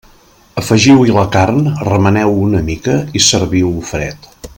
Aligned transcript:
Afegiu-hi 0.61 1.11
la 1.17 1.25
carn, 1.35 1.59
remeneu-ho 1.89 2.35
una 2.47 2.63
mica 2.71 2.97
i 3.21 3.23
serviu-ho 3.27 3.85
fred. 3.93 4.29